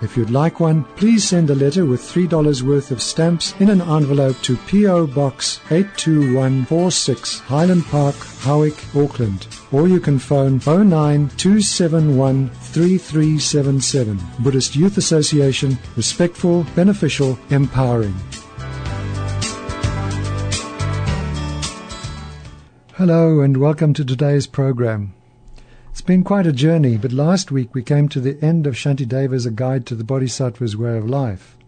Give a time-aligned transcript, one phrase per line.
[0.00, 3.80] If you'd like one, please send a letter with $3 worth of stamps in an
[3.80, 5.08] envelope to P.O.
[5.08, 9.48] Box 82146, Highland Park, Howick, Auckland.
[9.72, 14.20] Or you can phone 09271 3377.
[14.38, 18.14] Buddhist Youth Association, respectful, beneficial, empowering.
[22.94, 25.12] Hello and welcome to today's program.
[25.98, 29.46] It's been quite a journey, but last week we came to the end of Shantideva's
[29.46, 31.58] A Guide to the Bodhisattva's Way of Life.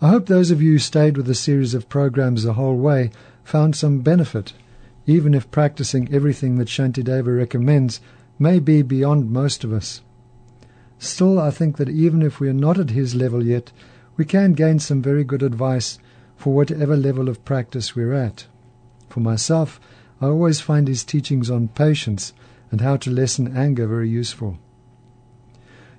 [0.00, 3.10] I hope those of you who stayed with the series of programs the whole way
[3.42, 4.52] found some benefit,
[5.04, 8.00] even if practicing everything that Shantideva recommends
[8.38, 10.00] may be beyond most of us.
[11.00, 13.72] Still, I think that even if we are not at his level yet,
[14.16, 15.98] we can gain some very good advice
[16.36, 18.46] for whatever level of practice we're at.
[19.08, 19.80] For myself,
[20.20, 22.32] I always find his teachings on patience
[22.74, 24.58] and how to lessen anger very useful.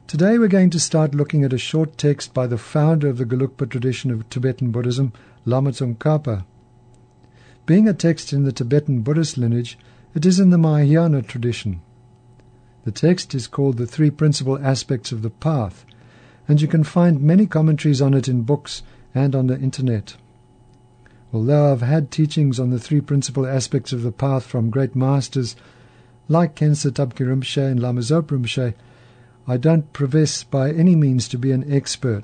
[0.08, 3.24] Today we're going to start looking at a short text by the founder of the
[3.24, 5.14] Gelugpa tradition of Tibetan Buddhism,
[5.46, 6.44] Lama Tsongkhapa.
[7.66, 9.78] Being a text in the Tibetan Buddhist lineage,
[10.14, 11.80] it is in the Mahayana tradition.
[12.84, 15.86] The text is called The Three Principal Aspects of the Path,
[16.46, 20.18] and you can find many commentaries on it in books and on the internet.
[21.32, 25.56] Although I've had teachings on the three principal aspects of the path from great masters
[26.28, 28.74] like Khensa Tabki Rinpoche and Lama Zopa Rinpoche,
[29.48, 32.24] I don't profess by any means to be an expert,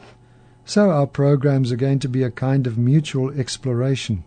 [0.66, 4.24] so our programs are going to be a kind of mutual exploration.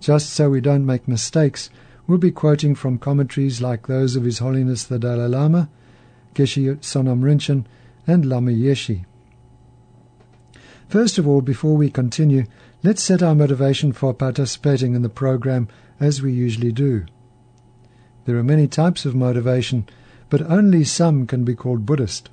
[0.00, 1.70] Just so we don't make mistakes,
[2.06, 5.70] we'll be quoting from commentaries like those of His Holiness the Dalai Lama,
[6.34, 7.64] Geshe Sonam Rinchen,
[8.06, 9.04] and Lama Yeshe.
[10.88, 12.44] First of all, before we continue,
[12.82, 15.68] let's set our motivation for participating in the program
[16.00, 17.06] as we usually do.
[18.28, 19.86] There are many types of motivation,
[20.28, 22.28] but only some can be called Buddhist.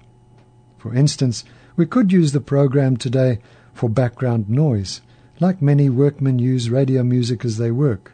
[0.78, 1.46] For instance,
[1.78, 3.40] we could use the program today
[3.74, 5.00] for background noise,
[5.40, 8.12] like many workmen use radio music as they work.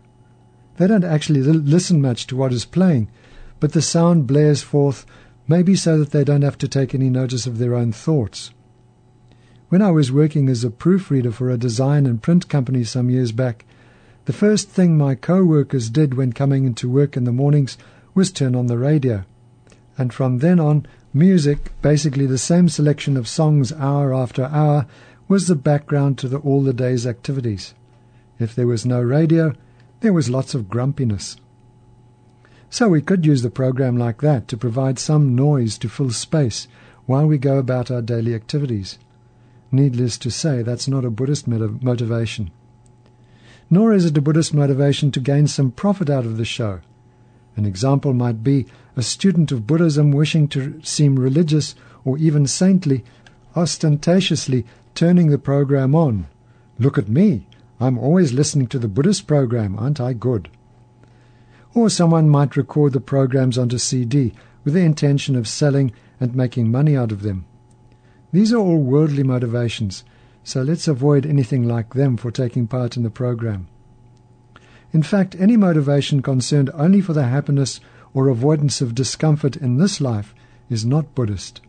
[0.77, 3.09] They don't actually listen much to what is playing,
[3.59, 5.03] but the sound blares forth
[5.47, 8.51] maybe so that they don't have to take any notice of their own thoughts.
[9.69, 13.31] When I was working as a proofreader for a design and print company some years
[13.31, 13.65] back,
[14.25, 17.75] the first thing my co-workers did when coming into work in the mornings
[18.13, 19.23] was turn on the radio.
[19.97, 24.85] And from then on, music, basically the same selection of songs hour after hour,
[25.27, 27.73] was the background to the, all the day's activities.
[28.37, 29.53] If there was no radio,
[30.01, 31.37] there was lots of grumpiness.
[32.69, 36.67] So we could use the program like that to provide some noise to fill space
[37.07, 38.99] while we go about our daily activities.
[39.71, 42.51] Needless to say, that's not a Buddhist motivation
[43.73, 46.81] nor is it a Buddhist motivation to gain some profit out of the show.
[47.55, 48.65] An example might be
[48.97, 51.73] a student of Buddhism wishing to seem religious
[52.03, 53.05] or even saintly,
[53.55, 56.27] ostentatiously turning the program on.
[56.79, 57.47] Look at me.
[57.79, 59.79] I'm always listening to the Buddhist program.
[59.79, 60.49] Aren't I good?
[61.73, 64.33] Or someone might record the programs onto CD
[64.65, 67.45] with the intention of selling and making money out of them.
[68.33, 70.03] These are all worldly motivations
[70.43, 73.67] so let's avoid anything like them for taking part in the program.
[74.93, 77.79] In fact, any motivation concerned only for the happiness
[78.13, 80.33] or avoidance of discomfort in this life
[80.69, 81.61] is not Buddhist.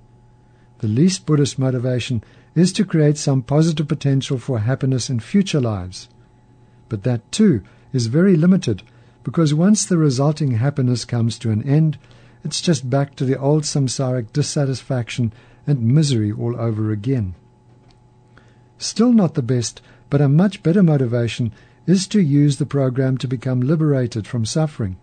[0.79, 2.25] The least Buddhist motivation
[2.55, 6.09] is to create some positive potential for happiness in future lives.
[6.89, 7.63] But that too
[7.93, 8.83] is very limited
[9.23, 11.99] because once the resulting happiness comes to an end,
[12.45, 15.33] it's just back to the old samsaric dissatisfaction
[15.67, 17.35] and misery all over again.
[18.83, 19.81] Still not the best,
[20.11, 21.53] but a much better motivation
[21.87, 24.97] is to use the program to become liberated from suffering.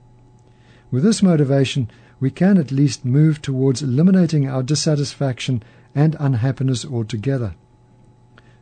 [0.92, 1.90] With this motivation,
[2.20, 5.64] we can at least move towards eliminating our dissatisfaction
[5.96, 7.56] and unhappiness altogether.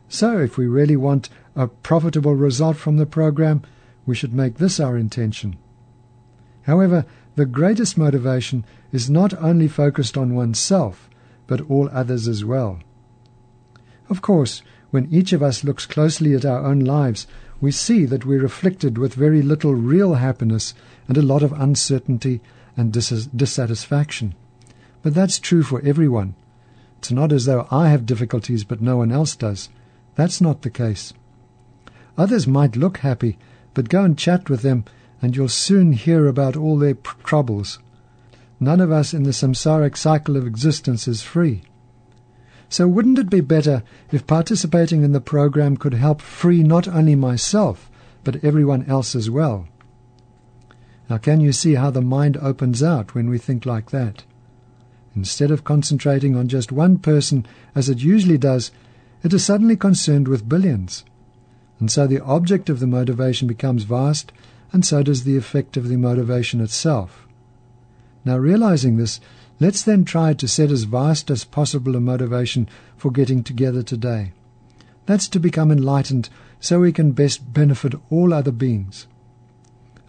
[0.08, 3.62] So, if we really want a profitable result from the program,
[4.06, 5.56] we should make this our intention.
[6.62, 7.04] However,
[7.34, 11.10] the greatest motivation is not only focused on oneself,
[11.48, 12.78] but all others as well.
[14.08, 17.26] Of course, when each of us looks closely at our own lives,
[17.60, 20.74] we see that we're afflicted with very little real happiness
[21.08, 22.40] and a lot of uncertainty
[22.76, 24.34] and dis- dissatisfaction.
[25.02, 26.34] But that's true for everyone.
[26.98, 29.68] It's not as though I have difficulties but no one else does.
[30.14, 31.12] That's not the case.
[32.16, 33.38] Others might look happy,
[33.74, 34.84] but go and chat with them
[35.20, 37.78] and you'll soon hear about all their pr- troubles.
[38.60, 41.62] None of us in the samsaric cycle of existence is free.
[42.68, 43.82] So wouldn't it be better
[44.12, 47.90] if participating in the program could help free not only myself,
[48.24, 49.66] but everyone else as well?
[51.08, 54.24] Now, can you see how the mind opens out when we think like that?
[55.16, 58.70] Instead of concentrating on just one person as it usually does,
[59.22, 61.04] it is suddenly concerned with billions.
[61.80, 64.32] And so the object of the motivation becomes vast,
[64.72, 67.26] and so does the effect of the motivation itself.
[68.24, 69.20] Now, realizing this,
[69.60, 74.32] let's then try to set as vast as possible a motivation for getting together today.
[75.06, 76.28] That's to become enlightened
[76.60, 79.06] so we can best benefit all other beings.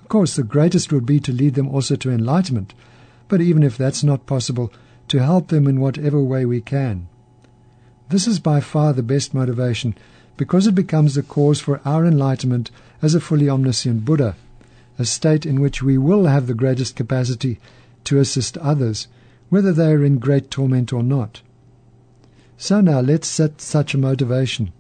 [0.02, 2.74] Of course, the greatest would be to lead them also to enlightenment,
[3.28, 4.74] but even if that's not possible,
[5.08, 7.08] to help them in whatever way we can.
[8.10, 9.96] This is by far the best motivation
[10.36, 14.36] because it becomes the cause for our enlightenment as a fully omniscient Buddha,
[14.98, 17.60] a state in which we will have the greatest capacity
[18.06, 19.08] to assist others,
[19.50, 21.42] whether they are in great torment or not.
[22.58, 24.72] So now let's set such a motivation.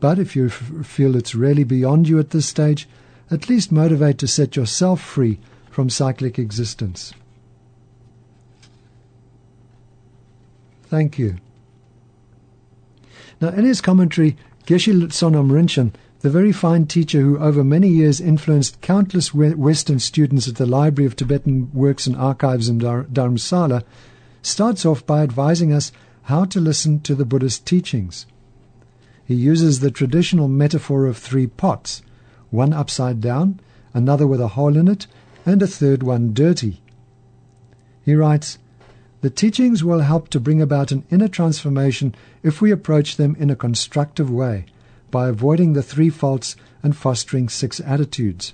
[0.00, 2.88] But if you f- feel it's really beyond you at this stage,
[3.30, 5.38] at least motivate to set yourself free
[5.70, 7.12] from cyclic existence.
[10.84, 11.36] Thank you.
[13.40, 14.36] Now, in his commentary,
[14.66, 20.48] Geshe Sonam Rinchen the very fine teacher who over many years influenced countless Western students
[20.48, 23.84] at the Library of Tibetan Works and Archives in Dhar- Dharamsala,
[24.42, 25.92] starts off by advising us
[26.22, 28.26] how to listen to the Buddhist teachings.
[29.24, 32.02] He uses the traditional metaphor of three pots
[32.50, 33.60] one upside down,
[33.94, 35.06] another with a hole in it,
[35.46, 36.80] and a third one dirty.
[38.02, 38.58] He writes,
[39.20, 43.50] The teachings will help to bring about an inner transformation if we approach them in
[43.50, 44.64] a constructive way
[45.10, 48.52] by avoiding the three faults and fostering six attitudes.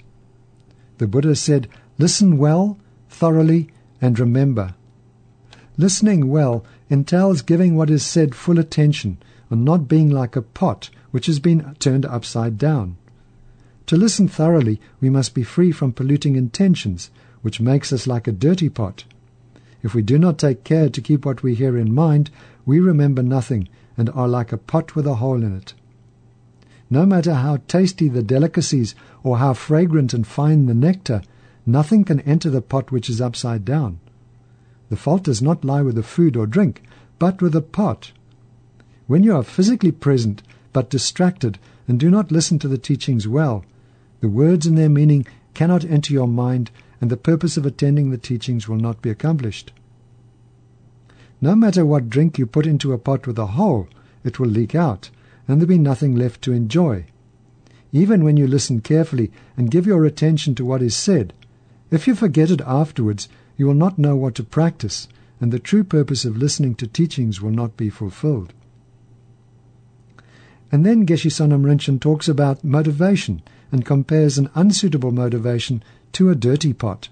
[0.98, 1.68] The Buddha said,
[1.98, 2.78] Listen well,
[3.08, 3.68] thoroughly,
[4.00, 4.74] and remember.
[5.76, 9.18] Listening well entails giving what is said full attention
[9.50, 12.96] and not being like a pot which has been turned upside down.
[13.86, 17.10] To listen thoroughly, we must be free from polluting intentions,
[17.42, 19.04] which makes us like a dirty pot.
[19.82, 22.30] If we do not take care to keep what we hear in mind,
[22.64, 25.74] we remember nothing and are like a pot with a hole in it.
[26.90, 31.22] No matter how tasty the delicacies or how fragrant and fine the nectar,
[31.66, 33.98] nothing can enter the pot which is upside down.
[34.90, 36.82] The fault does not lie with the food or drink,
[37.18, 38.12] but with the pot.
[39.06, 40.42] When you are physically present
[40.72, 41.58] but distracted
[41.88, 43.64] and do not listen to the teachings well,
[44.20, 46.70] the words and their meaning cannot enter your mind,
[47.00, 49.72] and the purpose of attending the teachings will not be accomplished.
[51.40, 53.88] No matter what drink you put into a pot with a hole,
[54.22, 55.10] it will leak out,
[55.46, 57.04] and there be nothing left to enjoy.
[57.92, 61.32] Even when you listen carefully and give your attention to what is said,
[61.90, 65.06] if you forget it afterwards, you will not know what to practice,
[65.40, 68.52] and the true purpose of listening to teachings will not be fulfilled.
[70.72, 75.82] And then Geshe Sonam Rinchen talks about motivation and compares an unsuitable motivation
[76.14, 77.08] to a dirty pot.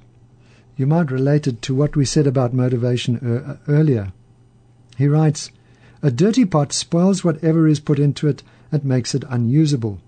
[0.76, 4.12] You might relate it to what we said about motivation er- earlier.
[4.96, 5.50] He writes,
[6.02, 10.00] a dirty pot spoils whatever is put into it and makes it unusable.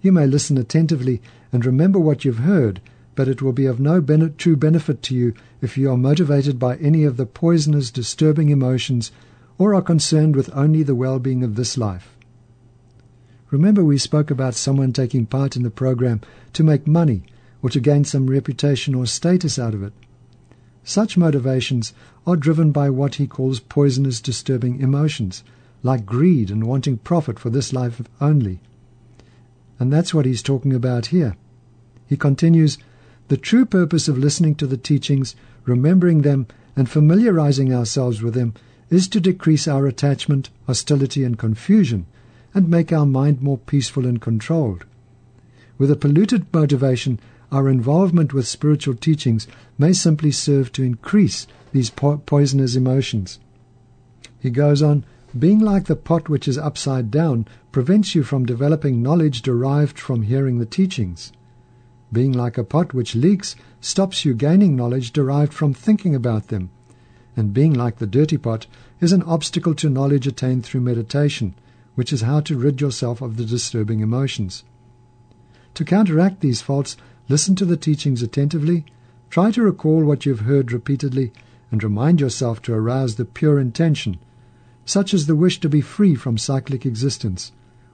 [0.00, 1.20] You may listen attentively
[1.52, 2.80] and remember what you've heard,
[3.16, 6.58] but it will be of no ben- true benefit to you if you are motivated
[6.58, 9.10] by any of the poisoner's disturbing emotions
[9.58, 12.16] or are concerned with only the well being of this life.
[13.50, 16.20] Remember, we spoke about someone taking part in the program
[16.52, 17.22] to make money
[17.62, 19.92] or to gain some reputation or status out of it.
[20.88, 21.92] Such motivations
[22.28, 25.42] are driven by what he calls poisonous, disturbing emotions,
[25.82, 28.60] like greed and wanting profit for this life only.
[29.80, 31.36] And that's what he's talking about here.
[32.06, 32.78] He continues
[33.26, 38.54] The true purpose of listening to the teachings, remembering them, and familiarizing ourselves with them
[38.88, 42.06] is to decrease our attachment, hostility, and confusion,
[42.54, 44.84] and make our mind more peaceful and controlled.
[45.78, 47.18] With a polluted motivation,
[47.56, 49.48] our involvement with spiritual teachings
[49.78, 53.38] may simply serve to increase these po- poisonous emotions.
[54.38, 55.04] He goes on,
[55.36, 60.22] being like the pot which is upside down prevents you from developing knowledge derived from
[60.22, 61.32] hearing the teachings.
[62.12, 66.68] Being like a pot which leaks stops you gaining knowledge derived from thinking about them.
[67.38, 68.66] And being like the dirty pot
[69.00, 71.54] is an obstacle to knowledge attained through meditation,
[71.94, 74.62] which is how to rid yourself of the disturbing emotions.
[75.74, 76.96] To counteract these faults,
[77.28, 78.84] Listen to the teachings attentively,
[79.30, 81.32] try to recall what you've heard repeatedly,
[81.70, 84.18] and remind yourself to arouse the pure intention
[84.86, 87.50] such as the wish to be free from cyclic existence,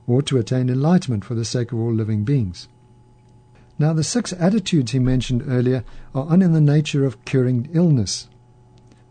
[0.07, 2.69] or to attain enlightenment for the sake of all living beings.
[3.79, 5.85] Now, the six attitudes he mentioned earlier
[6.15, 8.29] are in the nature of curing illness.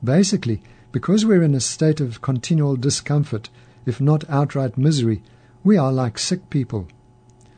[0.03, 0.61] Basically,
[0.91, 3.49] because we're in a state of continual discomfort,
[3.87, 5.23] if not outright misery,
[5.63, 6.87] we are like sick people.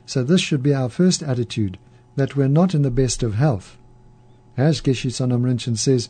[0.06, 1.78] So this should be our first attitude,
[2.16, 3.78] that we're not in the best of health.
[4.56, 6.10] As Geshe Sonam Rinchen says,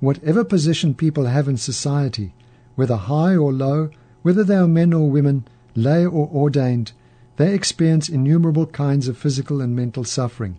[0.00, 2.34] whatever position people have in society,
[2.74, 3.90] whether high or low,
[4.22, 6.92] whether they are men or women, lay or ordained,
[7.36, 10.58] they experience innumerable kinds of physical and mental suffering.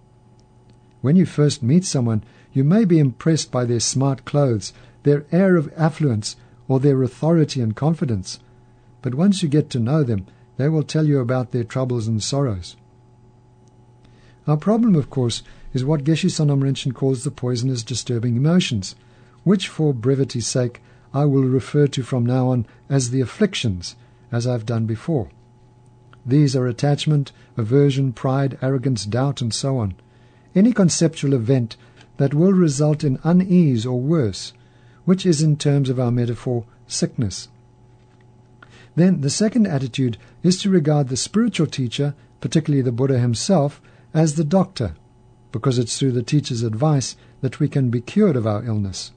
[1.02, 5.56] When you first meet someone, you may be impressed by their smart clothes, their air
[5.56, 6.36] of affluence,
[6.68, 8.40] or their authority and confidence.
[9.02, 10.26] But once you get to know them,
[10.58, 12.76] they will tell you about their troubles and sorrows.
[14.48, 18.96] Our problem, of course, is what Geshe Sonam Rinchen calls the poisonous disturbing emotions,
[19.44, 20.82] which, for brevity's sake,
[21.14, 23.96] I will refer to from now on as the afflictions,
[24.32, 25.30] as I've done before.
[26.26, 29.96] These are attachment, aversion, pride, arrogance, doubt, and so on.
[30.56, 31.76] Any conceptual event
[32.18, 34.54] that will result in unease or worse,
[35.06, 37.50] which is in terms of our metaphor sickness.
[38.96, 43.82] Then the second attitude is to regard the spiritual teacher, particularly the Buddha himself,
[44.14, 44.96] as the doctor,
[45.52, 49.12] because it's through the teacher's advice that we can be cured of our illness.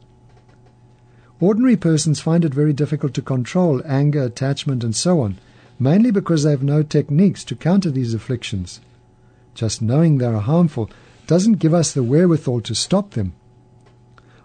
[1.40, 5.38] Ordinary persons find it very difficult to control anger, attachment, and so on,
[5.78, 8.80] mainly because they have no techniques to counter these afflictions.
[9.54, 10.90] Just knowing they are harmful
[11.26, 13.32] doesn't give us the wherewithal to stop them.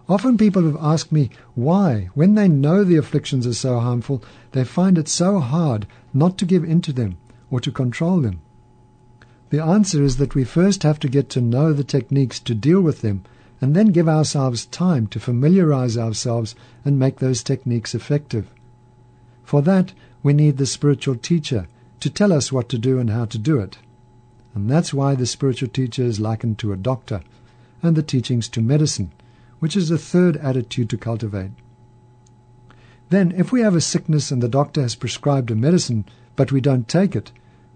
[0.07, 4.63] Often people have asked me why, when they know the afflictions are so harmful, they
[4.63, 7.17] find it so hard not to give in to them
[7.49, 8.39] or to control them.
[9.49, 12.81] The answer is that we first have to get to know the techniques to deal
[12.81, 13.23] with them
[13.61, 18.47] and then give ourselves time to familiarize ourselves and make those techniques effective.
[19.43, 21.67] For that, we need the spiritual teacher
[21.99, 23.77] to tell us what to do and how to do it.
[24.53, 27.21] And that's why the spiritual teacher is likened to a doctor,
[27.83, 29.11] and the teachings to medicine,
[29.59, 31.51] which is the third attitude to cultivate.
[33.09, 36.61] Then, if we have a sickness and the doctor has prescribed a medicine, but we
[36.61, 37.31] don't take it,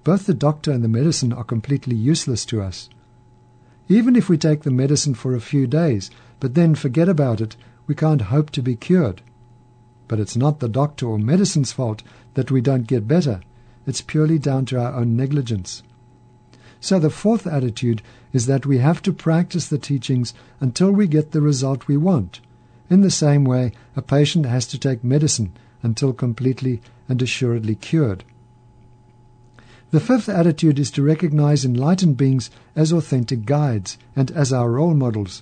[0.09, 2.89] both the doctor and the medicine are completely useless to us.
[3.87, 7.55] Even if we take the medicine for a few days, but then forget about it,
[7.85, 9.21] we can't hope to be cured.
[10.07, 12.01] But it's not the doctor or medicine's fault
[12.33, 13.41] that we don't get better.
[13.85, 15.83] It's purely down to our own negligence.
[16.79, 18.01] So the fourth attitude
[18.33, 22.39] is that we have to practice the teachings until we get the result we want.
[22.89, 28.23] In the same way, a patient has to take medicine until completely and assuredly cured.
[29.91, 34.93] The fifth attitude is to recognize enlightened beings as authentic guides and as our role
[34.93, 35.41] models.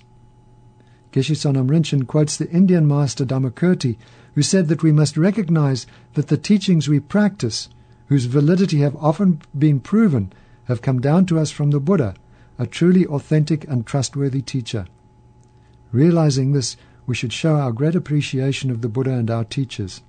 [1.12, 3.98] Geshe Sonam Rinchen quotes the Indian master Dharmakirti,
[4.34, 7.68] who said that we must recognize that the teachings we practice,
[8.06, 10.32] whose validity have often been proven,
[10.64, 12.14] have come down to us from the Buddha,
[12.58, 14.86] a truly authentic and trustworthy teacher.
[15.92, 16.76] Realizing this,
[17.06, 20.02] we should show our great appreciation of the Buddha and our teachers.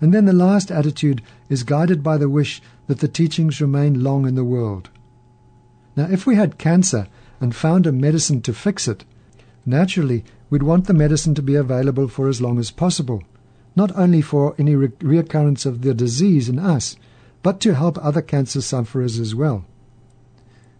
[0.00, 4.26] And then the last attitude is guided by the wish that the teachings remain long
[4.26, 4.90] in the world.
[5.96, 7.08] Now, if we had cancer
[7.40, 9.04] and found a medicine to fix it,
[9.64, 13.22] naturally we'd want the medicine to be available for as long as possible,
[13.74, 16.96] not only for any re- reoccurrence of the disease in us,
[17.42, 19.64] but to help other cancer sufferers as well.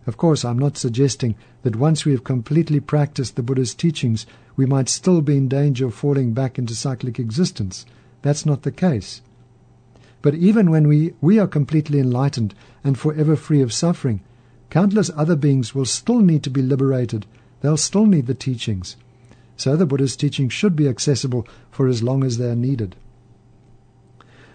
[0.06, 4.66] Of course, I'm not suggesting that once we have completely practiced the Buddha's teachings, we
[4.66, 7.86] might still be in danger of falling back into cyclic existence.
[8.26, 9.22] That's not the case.
[10.20, 14.20] But even when we, we are completely enlightened and forever free of suffering,
[14.68, 17.24] countless other beings will still need to be liberated.
[17.60, 18.96] They'll still need the teachings.
[19.56, 22.96] So the Buddha's teachings should be accessible for as long as they are needed.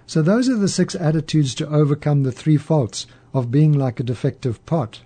[0.05, 4.03] So those are the six attitudes to overcome the three faults of being like a
[4.03, 4.99] defective pot.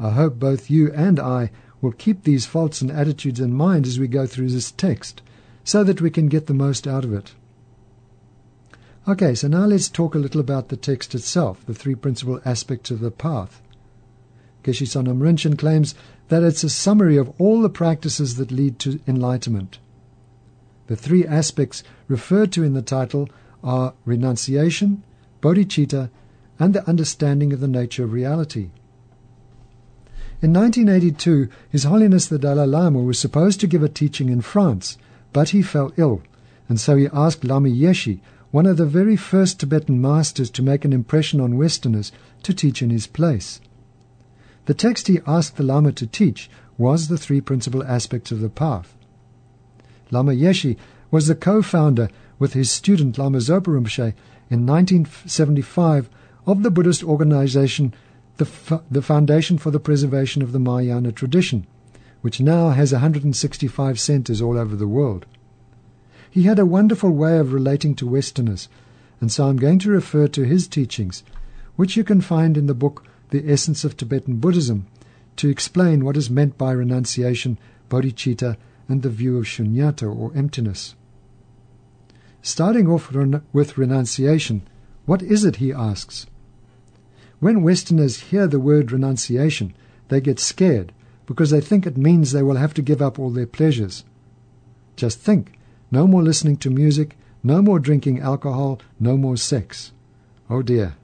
[0.00, 4.00] I hope both you and I will keep these faults and attitudes in mind as
[4.00, 5.22] we go through this text,
[5.66, 7.34] so that we can get the most out of it.
[9.08, 12.92] Okay, so now let's talk a little about the text itself, the three principal aspects
[12.92, 13.60] of the path.
[14.62, 15.96] Geshe Sonam Rinchen claims
[16.28, 19.80] that it's a summary of all the practices that lead to enlightenment.
[20.86, 23.28] The three aspects referred to in the title
[23.64, 25.02] are renunciation,
[25.40, 26.10] bodhicitta,
[26.60, 28.70] and the understanding of the nature of reality.
[30.40, 34.96] In 1982, His Holiness the Dalai Lama was supposed to give a teaching in France,
[35.36, 36.22] but he fell ill,
[36.66, 38.20] and so he asked Lama Yeshe,
[38.52, 42.10] one of the very first Tibetan masters to make an impression on Westerners,
[42.42, 43.60] to teach in his place.
[44.64, 48.48] The text he asked the Lama to teach was the three principal aspects of the
[48.48, 48.96] path.
[50.10, 50.78] Lama Yeshe
[51.10, 54.14] was the co-founder with his student Lama Zopa Rinpoche
[54.48, 56.08] in 1975
[56.46, 57.92] of the Buddhist organization
[58.38, 61.66] the, F- the Foundation for the Preservation of the Mahayana Tradition,
[62.26, 65.26] which now has 165 centers all over the world.
[66.28, 68.68] He had a wonderful way of relating to Westerners,
[69.20, 71.22] and so I'm going to refer to his teachings,
[71.76, 74.88] which you can find in the book The Essence of Tibetan Buddhism,
[75.36, 78.56] to explain what is meant by renunciation, bodhicitta,
[78.88, 80.96] and the view of shunyata or emptiness.
[82.42, 83.12] Starting off
[83.52, 84.62] with renunciation,
[85.04, 86.26] what is it, he asks?
[87.38, 89.74] When Westerners hear the word renunciation,
[90.08, 90.92] they get scared
[91.26, 94.04] because they think it means they will have to give up all their pleasures.
[94.96, 95.58] Just think
[95.90, 99.92] no more listening to music, no more drinking alcohol, no more sex.
[100.48, 100.94] Oh dear.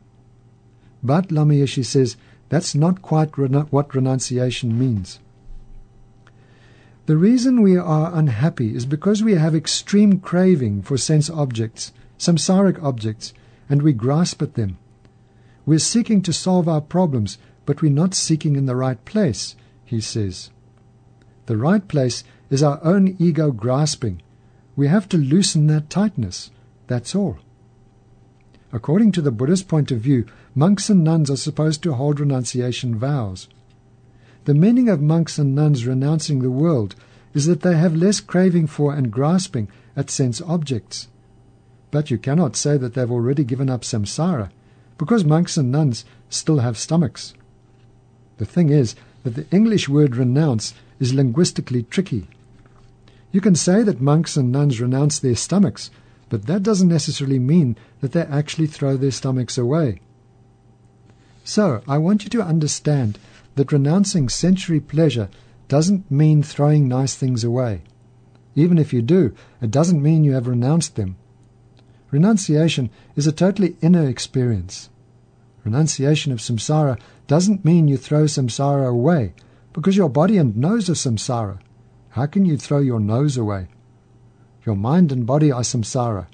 [1.02, 2.17] But Lama Yeshe says
[2.49, 5.19] that's not quite renu- what renunciation means.
[7.07, 12.81] The reason we are unhappy is because we have extreme craving for sense objects, samsaric
[12.83, 13.35] objects,
[13.69, 14.79] and we grasp at them.
[15.67, 19.57] We're seeking to solve our problems, but we're not seeking in the right place,
[19.92, 20.50] he says.
[21.44, 24.22] The right place is our own ego grasping.
[24.75, 26.50] We have to loosen that tightness.
[26.87, 27.37] That's all.
[28.72, 32.99] According to the Buddhist point of view, monks and nuns are supposed to hold renunciation
[32.99, 33.49] vows.
[34.46, 36.96] The meaning of monks and nuns renouncing the world
[37.34, 41.08] is that they have less craving for and grasping at sense objects.
[41.90, 44.50] But you cannot say that they've already given up samsara
[44.96, 47.34] because monks and nuns still have stomachs.
[48.38, 52.29] The thing is that the English word renounce is linguistically tricky.
[53.31, 55.91] You can say that monks and nuns renounce their stomachs,
[56.29, 60.00] but that doesn't necessarily mean that they actually throw their stomachs away.
[61.45, 63.19] So, I want you to understand
[63.57, 65.29] that renouncing sensory pleasure
[65.69, 67.83] doesn't mean throwing nice things away.
[68.55, 71.17] Even if you do, it doesn't mean you have renounced them.
[72.11, 74.91] Renunciation is a totally inner experience.
[75.64, 79.34] Renunciation of samsara doesn't mean you throw samsara away,
[79.73, 81.58] because your body and nose are samsara.
[82.10, 83.69] How can you throw your nose away?
[84.67, 86.26] Your mind and body are samsara.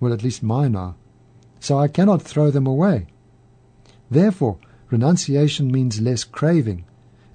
[0.00, 0.94] Well, at least mine are.
[1.60, 3.06] So I cannot throw them away.
[4.10, 4.58] Therefore,
[4.90, 6.84] renunciation means less craving.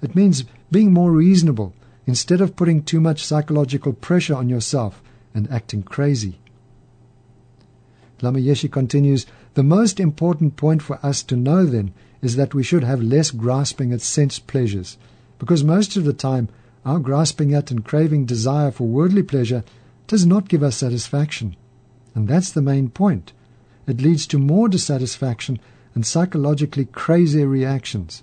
[0.02, 1.74] It means being more reasonable
[2.06, 5.02] instead of putting too much psychological pressure on yourself
[5.34, 6.40] and acting crazy.
[8.22, 12.62] Lama Yeshe continues, the most important point for us to know then is that we
[12.62, 14.96] should have less grasping at sense pleasures,
[15.38, 16.48] because most of the time
[16.84, 19.64] our grasping at and craving desire for worldly pleasure
[20.06, 21.56] does not give us satisfaction.
[22.14, 23.32] And that's the main point.
[23.86, 25.60] It leads to more dissatisfaction
[25.94, 28.22] and psychologically crazy reactions.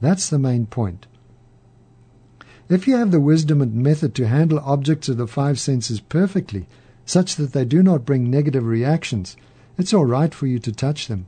[0.00, 1.06] That's the main point.
[2.68, 6.66] If you have the wisdom and method to handle objects of the five senses perfectly,
[7.04, 9.36] such that they do not bring negative reactions,
[9.82, 11.26] it's all right for you to touch them.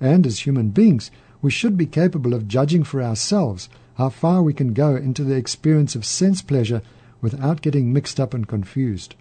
[0.00, 4.52] And as human beings, we should be capable of judging for ourselves how far we
[4.52, 6.82] can go into the experience of sense pleasure
[7.20, 9.14] without getting mixed up and confused.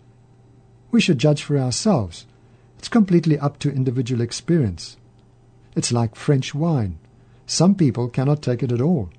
[0.90, 2.26] We should judge for ourselves.
[2.80, 4.98] It's completely up to individual experience.
[5.76, 6.98] It's like French wine.
[7.46, 9.12] Some people cannot take it at all.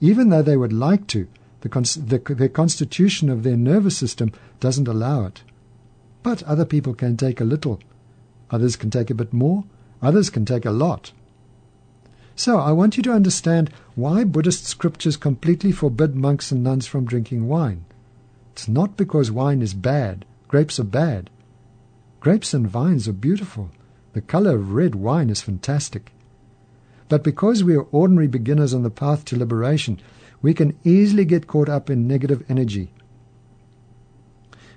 [0.00, 1.28] Even though they would like to,
[1.60, 5.42] the, the, the constitution of their nervous system doesn't allow it.
[6.24, 7.78] But other people can take a little.
[8.50, 9.64] Others can take a bit more.
[10.02, 11.12] Others can take a lot.
[12.34, 17.06] So I want you to understand why Buddhist scriptures completely forbid monks and nuns from
[17.06, 17.84] drinking wine.
[18.52, 20.24] It's not because wine is bad.
[20.48, 21.30] Grapes are bad.
[22.20, 23.70] Grapes and vines are beautiful.
[24.12, 26.12] The color of red wine is fantastic.
[27.08, 30.00] But because we are ordinary beginners on the path to liberation,
[30.42, 32.90] we can easily get caught up in negative energy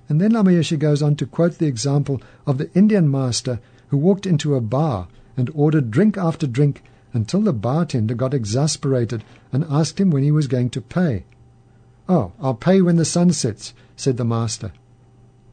[0.10, 3.98] and then Lama Yeshe goes on to quote the example of the Indian master who
[3.98, 9.64] walked into a bar and ordered drink after drink until the bartender got exasperated and
[9.70, 11.26] asked him when he was going to pay.
[12.08, 14.72] Oh, I'll pay when the sun sets, said the master.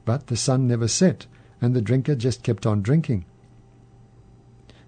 [0.07, 1.27] But the sun never set,
[1.61, 3.27] and the drinker just kept on drinking.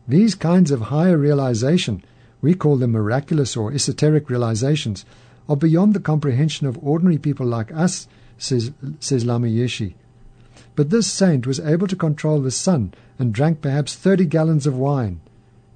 [0.06, 2.02] These kinds of higher realization,
[2.40, 5.04] we call them miraculous or esoteric realizations,
[5.46, 9.94] are beyond the comprehension of ordinary people like us says, says Lama Yeshe.
[10.74, 14.78] But this saint was able to control the sun and drank perhaps 30 gallons of
[14.78, 15.20] wine,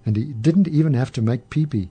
[0.06, 1.90] and he didn't even have to make pee-pee.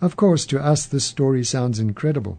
[0.00, 2.38] Of course, to us this story sounds incredible.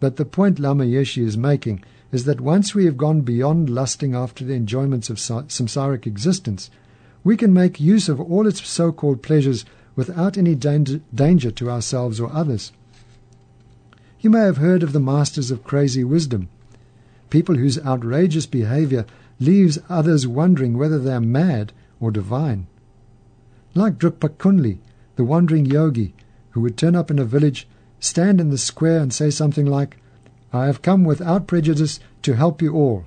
[0.00, 4.14] But the point Lama Yeshe is making is that once we have gone beyond lusting
[4.14, 6.70] after the enjoyments of samsaric existence,
[7.22, 12.32] we can make use of all its so-called pleasures without any danger to ourselves or
[12.32, 12.72] others.
[14.20, 16.48] You may have heard of the masters of crazy wisdom,
[17.30, 19.06] people whose outrageous behavior
[19.38, 22.66] leaves others wondering whether they are mad or divine.
[23.74, 24.78] Like Drukpa Kunley,
[25.16, 26.12] the wandering yogi,
[26.50, 27.66] who would turn up in a village,
[27.98, 29.96] stand in the square and say something like,
[30.52, 33.06] I have come without prejudice to help you all.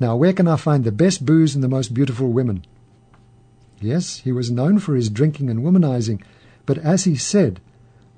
[0.00, 2.64] Now where can I find the best booze and the most beautiful women?
[3.82, 6.22] Yes, he was known for his drinking and womanizing,
[6.64, 7.60] but as he said,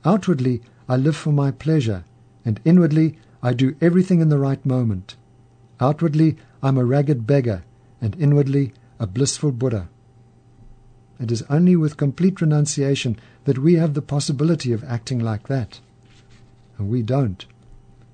[0.05, 2.05] outwardly I live for my pleasure,
[2.47, 5.17] and inwardly I do everything in the right moment.
[5.79, 7.65] Outwardly I'm a ragged beggar,
[8.01, 9.89] and inwardly a blissful Buddha.
[11.21, 15.81] It is only with complete renunciation that we have the possibility of acting like that.
[16.79, 17.45] And we don't.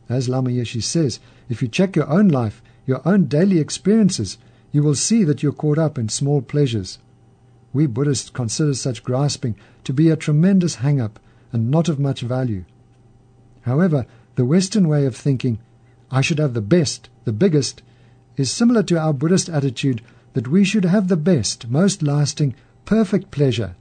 [0.08, 4.38] As Lama Yeshe says, if you check your own life, your own daily experiences,
[4.72, 6.98] you will see that you're caught up in small pleasures.
[7.72, 11.18] We Buddhists consider such grasping to be a tremendous hang up
[11.52, 12.64] and not of much value.
[13.62, 15.58] However, the Western way of thinking,
[16.10, 17.82] I should have the best, the biggest,
[18.36, 23.30] is similar to our Buddhist attitude that we should have the best, most lasting, perfect
[23.30, 23.74] pleasure,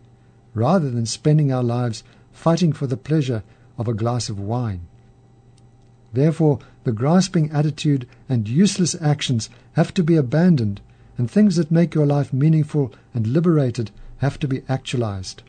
[0.53, 3.43] rather than spending our lives fighting for the pleasure
[3.77, 4.81] of a glass of wine.
[6.13, 10.81] Therefore, the grasping attitude and useless actions have to be abandoned,
[11.17, 15.43] and things that make your life meaningful and liberated have to be actualized.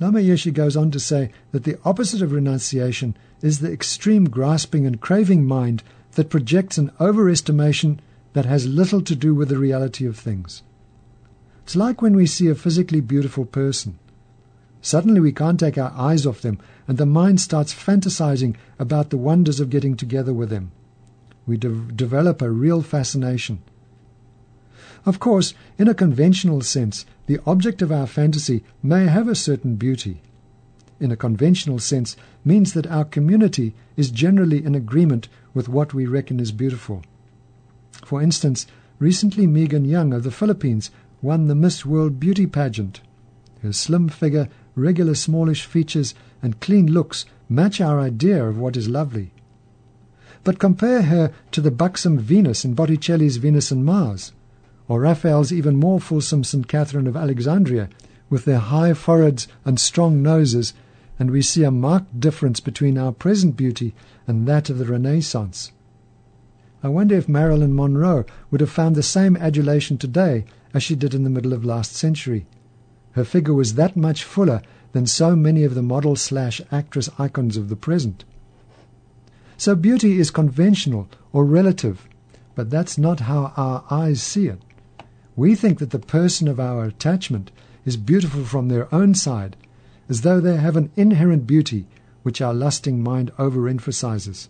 [0.00, 4.86] Lama Yeshe goes on to say that the opposite of renunciation is the extreme grasping
[4.86, 5.82] and craving mind
[6.12, 7.98] that projects an overestimation
[8.32, 10.62] that has little to do with the reality of things.
[11.64, 13.98] It's like when we see a physically beautiful person.
[14.80, 16.58] Suddenly we can't take our eyes off them,
[16.88, 20.72] and the mind starts fantasizing about the wonders of getting together with them.
[21.46, 23.62] We de- develop a real fascination.
[25.06, 29.76] Of course, in a conventional sense, the object of our fantasy may have a certain
[29.76, 30.20] beauty.
[31.00, 36.06] In a conventional sense means that our community is generally in agreement with what we
[36.06, 37.02] reckon is beautiful.
[38.04, 38.66] For instance,
[38.98, 40.90] recently Megan Young of the Philippines
[41.22, 43.00] won the Miss World Beauty pageant.
[43.62, 48.88] Her slim figure, regular smallish features, and clean looks match our idea of what is
[48.88, 49.32] lovely.
[50.44, 54.32] But compare her to the buxom Venus in Botticelli's Venus and Mars,
[54.90, 56.66] or Raphael's even more fulsome St.
[56.66, 57.88] Catherine of Alexandria,
[58.28, 60.74] with their high foreheads and strong noses,
[61.16, 63.94] and we see a marked difference between our present beauty
[64.26, 65.70] and that of the Renaissance.
[66.82, 71.14] I wonder if Marilyn Monroe would have found the same adulation today as she did
[71.14, 72.46] in the middle of last century.
[73.12, 77.56] Her figure was that much fuller than so many of the model slash actress icons
[77.56, 78.24] of the present.
[79.56, 82.08] So beauty is conventional or relative,
[82.56, 84.60] but that's not how our eyes see it.
[85.40, 87.50] We think that the person of our attachment
[87.86, 89.56] is beautiful from their own side,
[90.06, 91.86] as though they have an inherent beauty
[92.22, 94.48] which our lusting mind overemphasizes.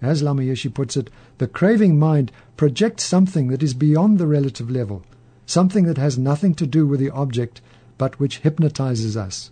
[0.00, 4.70] As Lama Yeshe puts it, the craving mind projects something that is beyond the relative
[4.70, 5.02] level,
[5.46, 7.60] something that has nothing to do with the object,
[7.98, 9.50] but which hypnotizes us.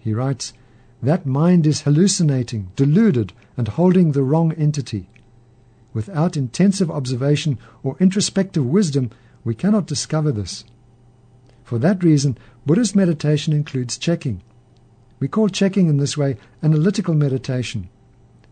[0.00, 0.52] He writes,
[1.00, 5.08] That mind is hallucinating, deluded, and holding the wrong entity.
[5.94, 9.12] Without intensive observation or introspective wisdom,
[9.44, 10.64] we cannot discover this.
[11.64, 14.42] For that reason, Buddhist meditation includes checking.
[15.18, 17.88] We call checking in this way analytical meditation.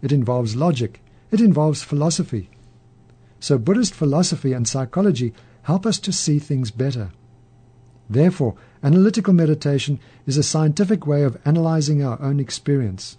[0.02, 1.02] It involves logic.
[1.30, 2.50] It involves philosophy.
[3.38, 7.10] So Buddhist philosophy and psychology help us to see things better.
[8.08, 13.16] Therefore, analytical meditation is a scientific way of analyzing our own experience.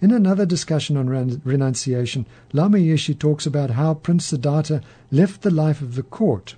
[0.00, 1.08] In another discussion on
[1.44, 4.80] renunciation, Lama Yeshe talks about how Prince Siddhartha
[5.10, 6.54] left the life of the court.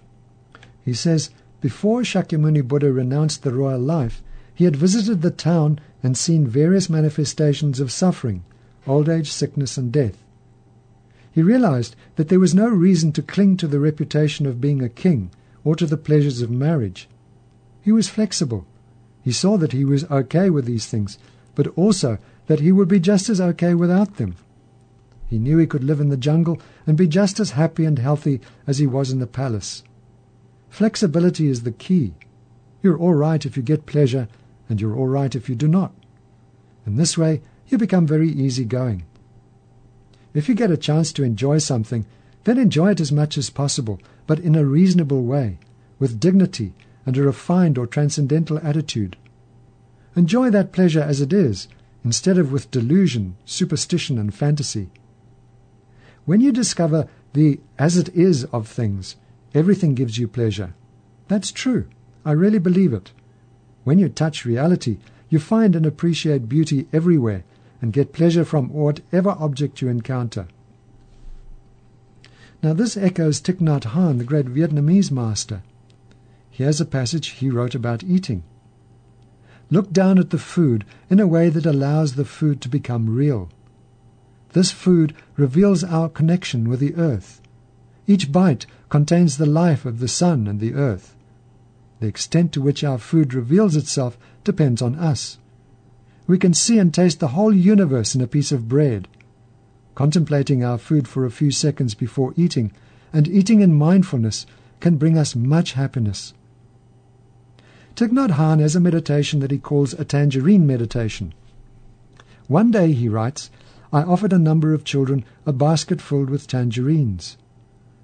[0.84, 4.22] He says, before Shakyamuni Buddha renounced the royal life,
[4.54, 8.44] he had visited the town and seen various manifestations of suffering,
[8.86, 10.22] old age, sickness, and death.
[11.32, 14.88] He realized that there was no reason to cling to the reputation of being a
[14.88, 15.30] king
[15.64, 17.08] or to the pleasures of marriage.
[17.80, 18.66] He was flexible.
[19.22, 21.18] He saw that he was okay with these things,
[21.54, 22.18] but also
[22.50, 24.34] that he would be just as okay without them.
[25.28, 28.40] He knew he could live in the jungle and be just as happy and healthy
[28.66, 29.84] as he was in the palace.
[30.68, 32.12] Flexibility is the key.
[32.82, 34.26] You're all right if you get pleasure,
[34.68, 35.92] and you're all right if you do not.
[36.84, 39.04] In this way, you become very easy-going.
[40.34, 42.04] If you get a chance to enjoy something,
[42.42, 45.60] then enjoy it as much as possible, but in a reasonable way,
[46.00, 46.74] with dignity
[47.06, 49.16] and a refined or transcendental attitude.
[50.16, 51.68] Enjoy that pleasure as it is,
[52.04, 54.90] instead of with delusion, superstition, and fantasy.
[56.24, 59.16] When you discover the as it is of things,
[59.54, 60.74] everything gives you pleasure.
[61.28, 61.86] That's true.
[62.24, 63.12] I really believe it.
[63.84, 67.44] When you touch reality, you find and appreciate beauty everywhere
[67.80, 70.48] and get pleasure from whatever object you encounter.
[72.62, 75.62] Now this echoes Thich Nhat Hanh, the great Vietnamese master.
[76.50, 78.42] Here's a passage he wrote about eating.
[79.70, 83.48] Look down at the food in a way that allows the food to become real.
[84.52, 87.40] This food reveals our connection with the earth.
[88.06, 91.14] Each bite contains the life of the sun and the earth.
[92.00, 95.38] The extent to which our food reveals itself depends on us.
[96.26, 99.06] We can see and taste the whole universe in a piece of bread.
[99.94, 102.72] Contemplating our food for a few seconds before eating,
[103.12, 104.46] and eating in mindfulness,
[104.80, 106.32] can bring us much happiness.
[107.96, 111.34] Thich Nhat Hanh has a meditation that he calls a tangerine meditation.
[112.46, 113.50] One day, he writes,
[113.92, 117.36] I offered a number of children a basket filled with tangerines.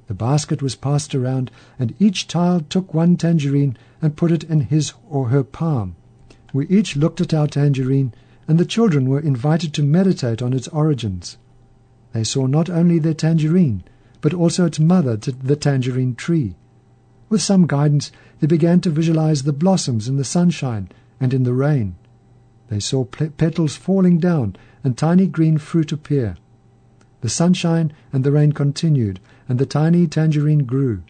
[0.08, 4.62] The basket was passed around, and each child took one tangerine and put it in
[4.62, 5.94] his or her palm.
[6.52, 8.12] We each looked at our tangerine,
[8.48, 11.38] and the children were invited to meditate on its origins.
[12.12, 13.84] They saw not only their tangerine,
[14.20, 16.56] but also its mother, the tangerine tree.
[17.28, 21.54] With some guidance, they began to visualize the blossoms in the sunshine and in the
[21.54, 21.96] rain.
[22.68, 26.36] They saw petals falling down and tiny green fruit appear.
[27.22, 31.02] The sunshine and the rain continued, and the tiny tangerine grew.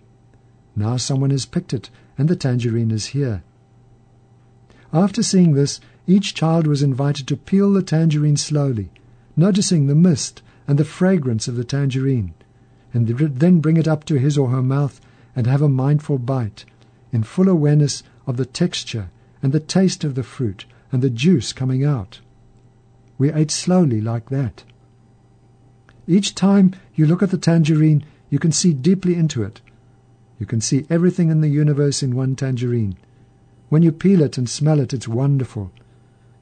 [0.74, 3.42] Now someone has picked it, and the tangerine is here.
[4.92, 8.90] After seeing this, each child was invited to peel the tangerine slowly,
[9.36, 12.32] noticing the mist and the fragrance of the tangerine,
[12.94, 15.00] and then bring it up to his or her mouth
[15.36, 16.64] and have a mindful bite,
[17.12, 19.10] in full awareness of the texture
[19.42, 22.20] and the taste of the fruit and the juice coming out.
[23.18, 24.64] We ate slowly like that.
[26.08, 29.60] Each time you look at the tangerine, you can see deeply into it.
[30.38, 32.96] You can see everything in the universe in one tangerine.
[33.68, 35.72] When you peel it and smell it, it's wonderful.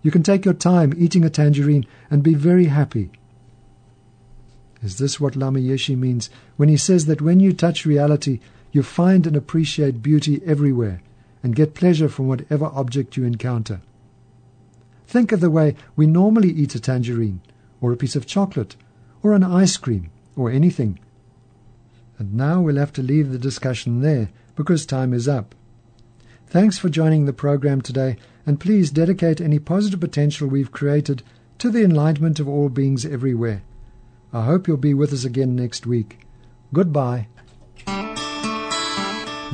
[0.03, 3.11] You can take your time eating a tangerine and be very happy.
[4.83, 8.41] Is this what Lama Yeshe means when he says that when you touch reality,
[8.75, 11.01] you find and appreciate beauty everywhere
[11.43, 13.81] and get pleasure from whatever object you encounter?
[15.07, 17.41] Think of the way we normally eat a tangerine,
[17.81, 18.75] or a piece of chocolate,
[19.23, 20.99] or an ice cream, or anything.
[22.19, 25.55] And now we'll have to leave the discussion there because time is up.
[26.47, 31.23] Thanks for joining the program today, and please dedicate any positive potential we've created
[31.59, 33.63] to the enlightenment of all beings everywhere.
[34.33, 36.27] I hope you'll be with us again next week.
[36.73, 37.29] Goodbye.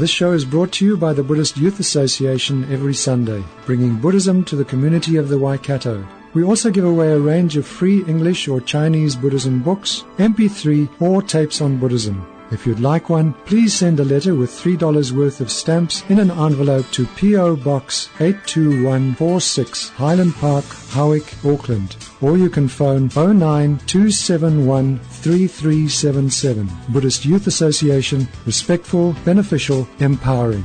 [0.01, 4.43] This show is brought to you by the Buddhist Youth Association every Sunday, bringing Buddhism
[4.45, 6.03] to the community of the Waikato.
[6.33, 11.21] We also give away a range of free English or Chinese Buddhism books, MP3, or
[11.21, 12.27] tapes on Buddhism.
[12.51, 16.33] If you'd like one, please send a letter with $3 worth of stamps in an
[16.33, 17.57] envelope to P.O.
[17.57, 21.97] Box 82146, Highland Park, Howick, Auckland.
[22.21, 26.69] Or you can phone 09271 3377.
[26.89, 30.65] Buddhist Youth Association, respectful, beneficial, empowering.